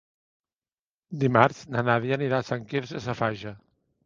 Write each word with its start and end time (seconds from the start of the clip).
Dimarts 1.23 1.59
na 1.75 1.83
Nàdia 1.91 2.17
anirà 2.19 2.41
a 2.41 2.47
Sant 2.49 2.67
Quirze 2.73 3.05
Safaja. 3.09 3.55